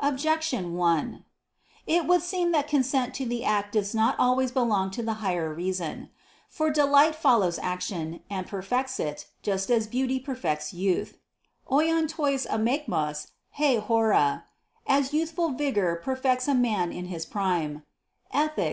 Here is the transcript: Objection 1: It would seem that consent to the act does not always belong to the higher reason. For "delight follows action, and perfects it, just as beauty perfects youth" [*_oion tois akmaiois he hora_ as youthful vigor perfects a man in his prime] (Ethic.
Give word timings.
Objection 0.00 0.74
1: 0.74 1.24
It 1.86 2.04
would 2.08 2.20
seem 2.20 2.50
that 2.50 2.66
consent 2.66 3.14
to 3.14 3.24
the 3.24 3.44
act 3.44 3.70
does 3.74 3.94
not 3.94 4.18
always 4.18 4.50
belong 4.50 4.90
to 4.90 5.04
the 5.04 5.12
higher 5.22 5.54
reason. 5.54 6.10
For 6.48 6.68
"delight 6.72 7.14
follows 7.14 7.60
action, 7.60 8.18
and 8.28 8.44
perfects 8.48 8.98
it, 8.98 9.26
just 9.40 9.70
as 9.70 9.86
beauty 9.86 10.18
perfects 10.18 10.74
youth" 10.74 11.18
[*_oion 11.70 12.08
tois 12.08 12.44
akmaiois 12.48 13.28
he 13.52 13.76
hora_ 13.76 14.42
as 14.84 15.14
youthful 15.14 15.50
vigor 15.50 15.94
perfects 16.04 16.48
a 16.48 16.54
man 16.56 16.90
in 16.90 17.04
his 17.04 17.24
prime] 17.24 17.84
(Ethic. 18.32 18.66